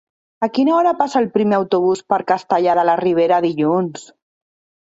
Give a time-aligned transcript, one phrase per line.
[0.45, 4.09] A quina hora passa el primer autobús per Castellar de la Ribera dilluns?